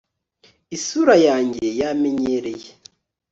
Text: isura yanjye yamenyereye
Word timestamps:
isura 0.75 1.15
yanjye 1.27 1.65
yamenyereye 1.79 2.69